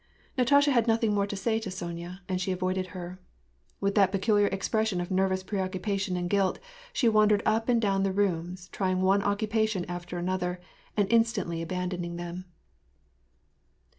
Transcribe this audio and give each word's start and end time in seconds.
Natasha 0.35 0.71
had 0.71 0.87
nothing 0.87 1.13
more 1.13 1.27
to 1.27 1.35
say 1.35 1.59
to 1.59 1.69
Sonya, 1.69 2.23
and 2.27 2.47
avoided 2.47 2.87
her. 2.87 3.19
With 3.79 3.93
that 3.93 4.11
peculiar 4.11 4.47
expression 4.47 4.99
of 4.99 5.11
nervous 5.11 5.43
pre 5.43 5.59
occupation 5.59 6.17
and 6.17 6.27
guilt, 6.27 6.57
she 6.91 7.07
wandered 7.07 7.43
up 7.45 7.69
and 7.69 7.79
down 7.79 8.01
the 8.01 8.11
rooms, 8.11 8.67
trying 8.71 9.03
one 9.03 9.21
occupation 9.21 9.85
after 9.85 10.17
another, 10.17 10.59
and 10.97 11.07
instantly 11.13 11.61
abandoning 11.61 12.15
them. 12.15 12.45